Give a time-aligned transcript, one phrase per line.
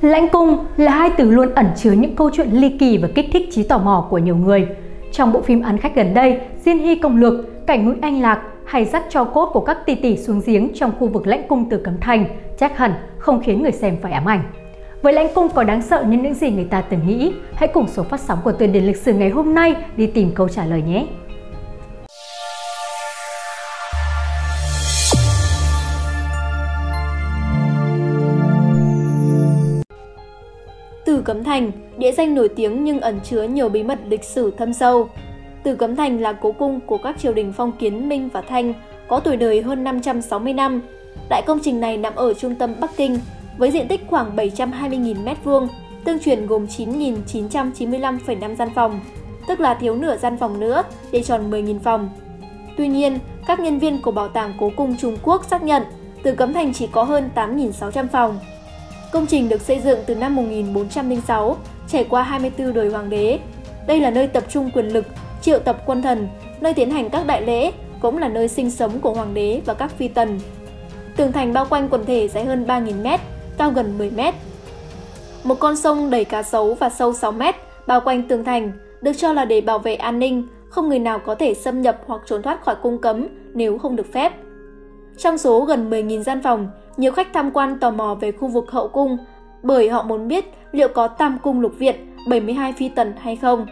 [0.00, 3.26] Lãnh cung là hai từ luôn ẩn chứa những câu chuyện ly kỳ và kích
[3.32, 4.66] thích trí tò mò của nhiều người.
[5.12, 8.42] Trong bộ phim ăn khách gần đây, Diên Hy công lược, cảnh núi Anh Lạc
[8.64, 11.64] hay dắt cho cốt của các tỷ tỷ xuống giếng trong khu vực lãnh cung
[11.70, 12.26] từ Cấm Thành
[12.58, 14.42] chắc hẳn không khiến người xem phải ám ảnh.
[15.02, 17.32] Với lãnh cung có đáng sợ như những gì người ta từng nghĩ?
[17.54, 20.30] Hãy cùng số phát sóng của tuyên điển lịch sử ngày hôm nay đi tìm
[20.34, 21.06] câu trả lời nhé!
[31.54, 35.08] Thành, địa danh nổi tiếng nhưng ẩn chứa nhiều bí mật lịch sử thâm sâu.
[35.62, 38.74] Tử Cấm Thành là cố cung của các triều đình phong kiến Minh và Thanh,
[39.08, 40.82] có tuổi đời hơn 560 năm.
[41.30, 43.18] Đại công trình này nằm ở trung tâm Bắc Kinh,
[43.58, 45.68] với diện tích khoảng 720.000 m2,
[46.04, 49.00] tương truyền gồm 9.995,5 gian phòng,
[49.48, 52.10] tức là thiếu nửa gian phòng nữa để tròn 10.000 phòng.
[52.76, 55.82] Tuy nhiên, các nhân viên của Bảo tàng Cố cung Trung Quốc xác nhận
[56.22, 58.38] Tử Cấm Thành chỉ có hơn 8.600 phòng.
[59.14, 61.56] Công trình được xây dựng từ năm 1406,
[61.88, 63.38] trải qua 24 đời hoàng đế.
[63.86, 65.04] Đây là nơi tập trung quyền lực,
[65.42, 66.28] triệu tập quân thần,
[66.60, 69.74] nơi tiến hành các đại lễ, cũng là nơi sinh sống của hoàng đế và
[69.74, 70.40] các phi tần.
[71.16, 73.20] Tường thành bao quanh quần thể dài hơn 3.000 m,
[73.58, 74.20] cao gần 10 m.
[75.44, 77.42] Một con sông đầy cá sấu và sâu 6 m
[77.86, 81.18] bao quanh tường thành, được cho là để bảo vệ an ninh, không người nào
[81.18, 84.32] có thể xâm nhập hoặc trốn thoát khỏi cung cấm nếu không được phép.
[85.18, 88.70] Trong số gần 10.000 gian phòng, nhiều khách tham quan tò mò về khu vực
[88.70, 89.18] hậu cung
[89.62, 91.96] bởi họ muốn biết liệu có tam cung lục viện
[92.28, 93.66] 72 phi tần hay không.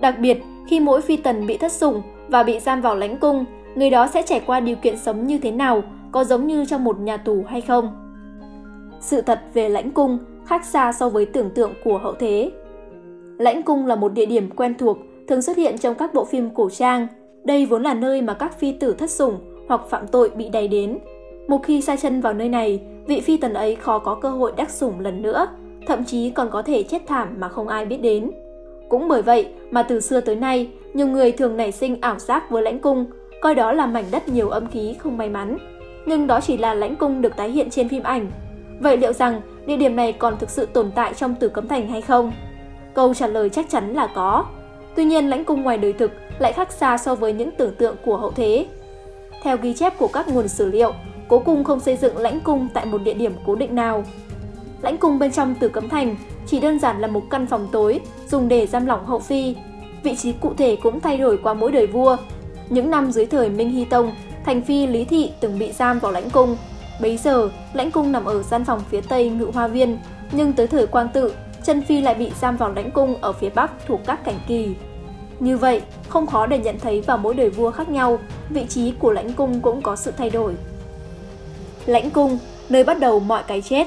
[0.00, 3.44] Đặc biệt, khi mỗi phi tần bị thất sủng và bị giam vào lãnh cung,
[3.74, 6.84] người đó sẽ trải qua điều kiện sống như thế nào, có giống như trong
[6.84, 7.90] một nhà tù hay không.
[9.00, 12.50] Sự thật về lãnh cung khác xa so với tưởng tượng của hậu thế.
[13.38, 16.50] Lãnh cung là một địa điểm quen thuộc, thường xuất hiện trong các bộ phim
[16.50, 17.06] cổ trang.
[17.44, 20.68] Đây vốn là nơi mà các phi tử thất sủng hoặc phạm tội bị đày
[20.68, 20.98] đến.
[21.48, 24.52] Một khi sai chân vào nơi này, vị phi tần ấy khó có cơ hội
[24.56, 25.48] đắc sủng lần nữa,
[25.86, 28.30] thậm chí còn có thể chết thảm mà không ai biết đến.
[28.88, 32.50] Cũng bởi vậy mà từ xưa tới nay, nhiều người thường nảy sinh ảo giác
[32.50, 33.06] với lãnh cung,
[33.40, 35.58] coi đó là mảnh đất nhiều âm khí không may mắn.
[36.06, 38.30] Nhưng đó chỉ là lãnh cung được tái hiện trên phim ảnh.
[38.80, 41.88] Vậy liệu rằng địa điểm này còn thực sự tồn tại trong Tử Cấm Thành
[41.88, 42.32] hay không?
[42.94, 44.44] Câu trả lời chắc chắn là có.
[44.94, 47.96] Tuy nhiên lãnh cung ngoài đời thực lại khác xa so với những tưởng tượng
[48.04, 48.66] của hậu thế.
[49.42, 50.92] Theo ghi chép của các nguồn sử liệu,
[51.28, 54.04] cố cung không xây dựng lãnh cung tại một địa điểm cố định nào.
[54.82, 56.16] Lãnh cung bên trong Tử Cấm Thành
[56.46, 59.56] chỉ đơn giản là một căn phòng tối dùng để giam lỏng hậu phi.
[60.02, 62.16] Vị trí cụ thể cũng thay đổi qua mỗi đời vua.
[62.68, 64.12] Những năm dưới thời Minh Hy Tông,
[64.44, 66.56] Thành Phi Lý Thị từng bị giam vào lãnh cung.
[67.00, 69.98] Bấy giờ, lãnh cung nằm ở gian phòng phía tây Ngự Hoa Viên,
[70.32, 71.34] nhưng tới thời Quang Tự,
[71.64, 74.74] Chân Phi lại bị giam vào lãnh cung ở phía bắc thuộc các cảnh kỳ.
[75.40, 78.18] Như vậy, không khó để nhận thấy vào mỗi đời vua khác nhau,
[78.50, 80.54] vị trí của lãnh cung cũng có sự thay đổi.
[81.88, 82.38] Lãnh cung,
[82.68, 83.86] nơi bắt đầu mọi cái chết.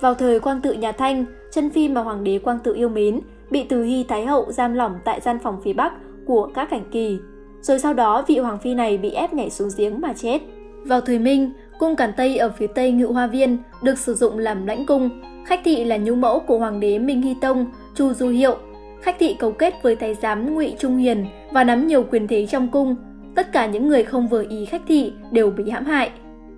[0.00, 3.20] Vào thời quang tự nhà Thanh, chân phi mà hoàng đế quang tự yêu mến,
[3.50, 5.92] bị từ hy thái hậu giam lỏng tại gian phòng phía bắc
[6.26, 7.18] của các cảnh kỳ.
[7.60, 10.40] Rồi sau đó vị hoàng phi này bị ép nhảy xuống giếng mà chết.
[10.84, 14.38] Vào thời Minh, cung Cản Tây ở phía tây Ngự Hoa Viên được sử dụng
[14.38, 15.10] làm lãnh cung.
[15.46, 18.56] Khách thị là nhũ mẫu của hoàng đế Minh Hy Tông, Chu Du Hiệu.
[19.02, 22.46] Khách thị cấu kết với thái giám Ngụy Trung Hiền và nắm nhiều quyền thế
[22.46, 22.96] trong cung.
[23.34, 26.10] Tất cả những người không vừa ý khách thị đều bị hãm hại.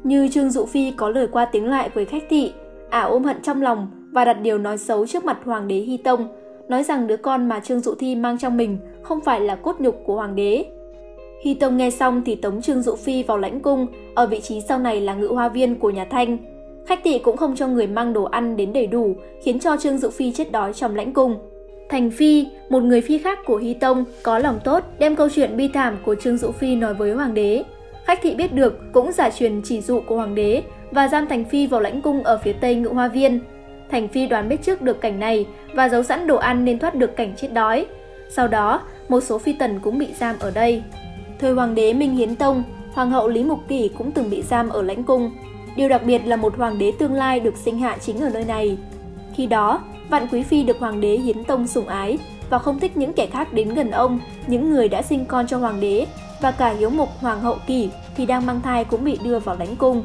[0.04, 2.52] Như Trương Dụ Phi có lời qua tiếng lại với khách thị,
[2.90, 5.96] ả ôm hận trong lòng và đặt điều nói xấu trước mặt Hoàng đế Hy
[5.96, 6.28] Tông,
[6.68, 9.76] nói rằng đứa con mà Trương Dụ Thi mang trong mình không phải là cốt
[9.78, 10.64] nhục của Hoàng đế.
[11.44, 14.60] Hy Tông nghe xong thì tống Trương Dụ Phi vào lãnh cung, ở vị trí
[14.60, 16.38] sau này là ngự hoa viên của nhà Thanh.
[16.86, 19.98] Khách thị cũng không cho người mang đồ ăn đến đầy đủ, khiến cho Trương
[19.98, 21.36] Dụ Phi chết đói trong lãnh cung.
[21.88, 25.56] Thành Phi, một người phi khác của Hy Tông, có lòng tốt, đem câu chuyện
[25.56, 27.64] bi thảm của Trương Dụ Phi nói với Hoàng đế.
[28.12, 31.44] Hách thị biết được cũng giả truyền chỉ dụ của hoàng đế và giam Thành
[31.44, 33.40] Phi vào lãnh cung ở phía tây ngự hoa viên.
[33.90, 36.94] Thành Phi đoán biết trước được cảnh này và giấu sẵn đồ ăn nên thoát
[36.94, 37.86] được cảnh chết đói.
[38.28, 40.82] Sau đó, một số phi tần cũng bị giam ở đây.
[41.38, 42.62] Thời hoàng đế Minh Hiến Tông,
[42.92, 45.30] hoàng hậu Lý Mục Kỷ cũng từng bị giam ở lãnh cung.
[45.76, 48.44] Điều đặc biệt là một hoàng đế tương lai được sinh hạ chính ở nơi
[48.44, 48.78] này.
[49.34, 52.18] Khi đó, Vạn Quý Phi được hoàng đế Hiến Tông sủng ái
[52.50, 55.58] và không thích những kẻ khác đến gần ông, những người đã sinh con cho
[55.58, 56.06] hoàng đế
[56.42, 59.56] và cả hiếu mục Hoàng hậu Kỳ thì đang mang thai cũng bị đưa vào
[59.58, 60.04] lãnh cung.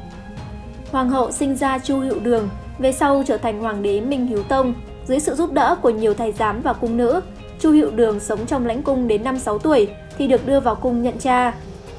[0.91, 2.49] Hoàng hậu sinh ra Chu Hữu Đường,
[2.79, 4.73] về sau trở thành hoàng đế Minh Hiếu Tông.
[5.05, 7.21] Dưới sự giúp đỡ của nhiều thái giám và cung nữ,
[7.59, 9.87] Chu Hữu Đường sống trong lãnh cung đến năm 6 tuổi
[10.17, 11.53] thì được đưa vào cung nhận cha.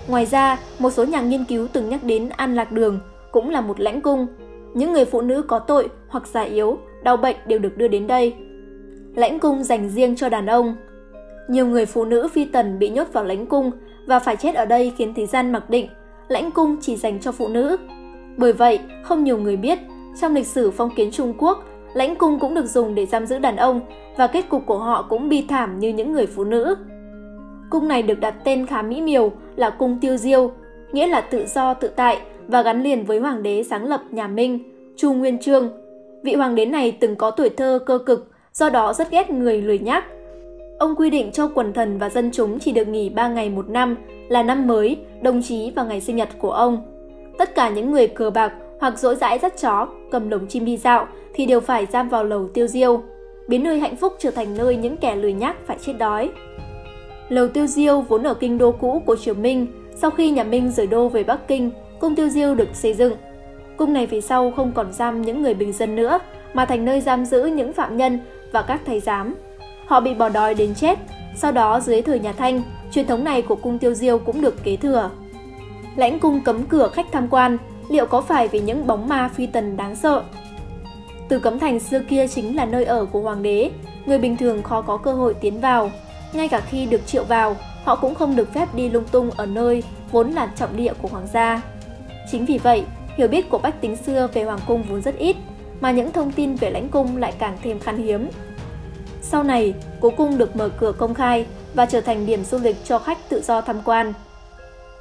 [0.09, 3.01] Ngoài ra, một số nhà nghiên cứu từng nhắc đến An Lạc Đường
[3.33, 4.27] cũng là một lãnh cung.
[4.75, 8.07] Những người phụ nữ có tội hoặc già yếu, đau bệnh đều được đưa đến
[8.07, 8.35] đây.
[9.15, 10.77] Lãnh cung dành riêng cho đàn ông.
[11.49, 13.71] Nhiều người phụ nữ phi tần bị nhốt vào lãnh cung
[14.09, 15.89] và phải chết ở đây khiến thế gian mặc định
[16.29, 17.77] lãnh cung chỉ dành cho phụ nữ.
[18.37, 19.79] Bởi vậy, không nhiều người biết,
[20.21, 21.65] trong lịch sử phong kiến Trung Quốc,
[21.95, 23.81] lãnh cung cũng được dùng để giam giữ đàn ông
[24.17, 26.77] và kết cục của họ cũng bi thảm như những người phụ nữ.
[27.71, 30.53] Cung này được đặt tên khá mỹ miều là cung tiêu diêu,
[30.93, 34.27] nghĩa là tự do tự tại và gắn liền với hoàng đế sáng lập nhà
[34.27, 34.59] Minh,
[34.97, 35.71] Chu Nguyên Chương.
[36.25, 39.63] Vị hoàng đế này từng có tuổi thơ cơ cực, do đó rất ghét người
[39.63, 40.05] lười nhác.
[40.79, 43.69] Ông quy định cho quần thần và dân chúng chỉ được nghỉ 3 ngày một
[43.69, 43.97] năm
[44.29, 46.83] là năm mới, đồng chí và ngày sinh nhật của ông.
[47.39, 50.77] Tất cả những người cờ bạc hoặc dỗi dãi dắt chó, cầm lồng chim đi
[50.77, 53.03] dạo thì đều phải giam vào lầu tiêu diêu,
[53.49, 56.31] biến nơi hạnh phúc trở thành nơi những kẻ lười nhác phải chết đói.
[57.29, 60.71] Lầu Tiêu Diêu vốn ở kinh đô cũ của triều Minh, sau khi nhà Minh
[60.71, 61.71] rời đô về Bắc Kinh,
[62.01, 63.13] cung Tiêu Diêu được xây dựng.
[63.77, 66.19] Cung này về sau không còn giam những người bình dân nữa,
[66.55, 68.19] mà thành nơi giam giữ những phạm nhân
[68.53, 69.35] và các thầy giám.
[69.89, 70.99] Họ bị bỏ đói đến chết,
[71.37, 72.63] sau đó dưới thời nhà Thanh,
[72.93, 75.11] truyền thống này của cung Tiêu Diêu cũng được kế thừa.
[75.97, 77.59] Lãnh cung cấm cửa khách tham quan,
[77.89, 80.23] liệu có phải vì những bóng ma phi tần đáng sợ?
[81.29, 83.71] Từ Cấm Thành xưa kia chính là nơi ở của hoàng đế,
[84.07, 85.91] người bình thường khó có cơ hội tiến vào.
[86.33, 89.47] Ngay cả khi được triệu vào, họ cũng không được phép đi lung tung ở
[89.47, 91.63] nơi vốn là trọng địa của hoàng gia.
[92.31, 92.85] Chính vì vậy,
[93.17, 95.37] hiểu biết của bách tính xưa về hoàng cung vốn rất ít,
[95.81, 98.29] mà những thông tin về lãnh cung lại càng thêm khan hiếm.
[99.23, 102.77] Sau này, cố cung được mở cửa công khai và trở thành điểm du lịch
[102.85, 104.13] cho khách tự do tham quan.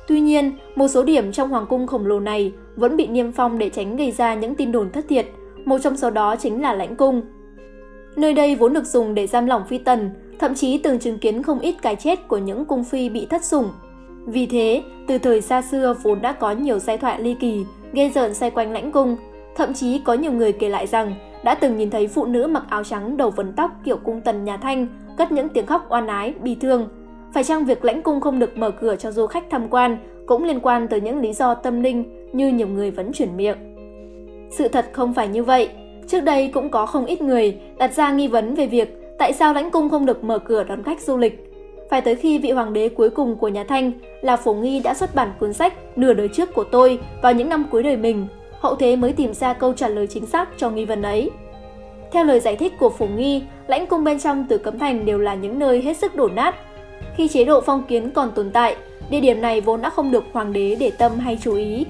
[0.07, 3.57] Tuy nhiên, một số điểm trong hoàng cung khổng lồ này vẫn bị niêm phong
[3.57, 5.25] để tránh gây ra những tin đồn thất thiệt,
[5.65, 7.21] một trong số đó chính là lãnh cung.
[8.15, 10.09] Nơi đây vốn được dùng để giam lỏng phi tần,
[10.39, 13.45] thậm chí từng chứng kiến không ít cái chết của những cung phi bị thất
[13.45, 13.69] sủng.
[14.25, 18.11] Vì thế, từ thời xa xưa vốn đã có nhiều giai thoại ly kỳ, ghê
[18.15, 19.17] rợn xoay quanh lãnh cung.
[19.55, 22.63] Thậm chí có nhiều người kể lại rằng đã từng nhìn thấy phụ nữ mặc
[22.69, 24.87] áo trắng đầu vấn tóc kiểu cung tần nhà Thanh
[25.17, 26.87] cất những tiếng khóc oan ái, bi thương.
[27.33, 30.43] Phải chăng việc lãnh cung không được mở cửa cho du khách tham quan cũng
[30.43, 33.57] liên quan tới những lý do tâm linh như nhiều người vẫn chuyển miệng?
[34.51, 35.69] Sự thật không phải như vậy.
[36.07, 39.53] Trước đây cũng có không ít người đặt ra nghi vấn về việc tại sao
[39.53, 41.43] lãnh cung không được mở cửa đón khách du lịch.
[41.89, 43.91] Phải tới khi vị hoàng đế cuối cùng của nhà Thanh
[44.21, 47.49] là Phổ Nghi đã xuất bản cuốn sách Nửa đời trước của tôi vào những
[47.49, 48.27] năm cuối đời mình,
[48.59, 51.31] hậu thế mới tìm ra câu trả lời chính xác cho nghi vấn ấy.
[52.12, 55.18] Theo lời giải thích của Phổ Nghi, lãnh cung bên trong từ Cấm Thành đều
[55.18, 56.56] là những nơi hết sức đổ nát.
[57.15, 58.75] Khi chế độ phong kiến còn tồn tại,
[59.09, 61.86] địa điểm này vốn đã không được hoàng đế để tâm hay chú ý.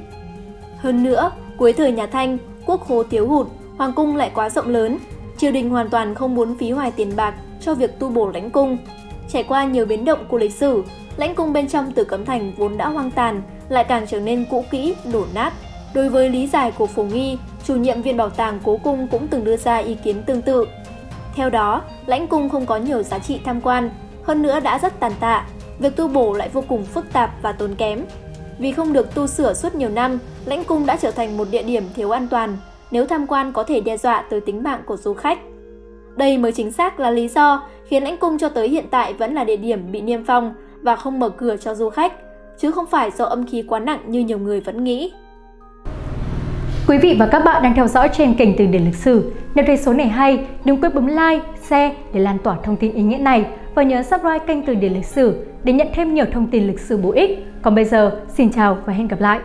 [0.78, 3.48] Hơn nữa, cuối thời nhà Thanh, quốc khố thiếu hụt,
[3.78, 4.98] hoàng cung lại quá rộng lớn,
[5.38, 8.52] triều đình hoàn toàn không muốn phí hoài tiền bạc cho việc tu bổ lãnh
[8.52, 8.78] cung.
[9.30, 10.84] Trải qua nhiều biến động của lịch sử,
[11.18, 14.46] lãnh cung bên trong Tử Cấm Thành vốn đã hoang tàn, lại càng trở nên
[14.52, 15.54] cũ kỹ, đổ nát.
[15.94, 19.28] Đối với lý giải của Phổ Nghi, chủ nhiệm viện bảo tàng Cố Cung cũng
[19.28, 20.66] từng đưa ra ý kiến tương tự.
[21.36, 23.90] Theo đó, lãnh cung không có nhiều giá trị tham quan,
[24.24, 25.46] hơn nữa đã rất tàn tạ,
[25.80, 28.06] việc tu bổ lại vô cùng phức tạp và tốn kém.
[28.60, 31.64] Vì không được tu sửa suốt nhiều năm, lãnh cung đã trở thành một địa
[31.64, 32.58] điểm thiếu an toàn,
[32.92, 35.40] nếu tham quan có thể đe dọa tới tính mạng của du khách.
[36.16, 39.34] Đây mới chính xác là lý do khiến lãnh cung cho tới hiện tại vẫn
[39.34, 42.14] là địa điểm bị niêm phong và không mở cửa cho du khách,
[42.60, 45.12] chứ không phải do âm khí quá nặng như nhiều người vẫn nghĩ.
[46.88, 49.32] Quý vị và các bạn đang theo dõi trên kênh Từ điển lịch sử.
[49.56, 52.94] Nếu thấy số này hay, đừng quên bấm like, share để lan tỏa thông tin
[52.94, 53.46] ý nghĩa này
[53.76, 56.80] và nhớ subscribe kênh Từ điển lịch sử để nhận thêm nhiều thông tin lịch
[56.80, 57.46] sử bổ ích.
[57.62, 59.40] Còn bây giờ, xin chào và hẹn gặp lại!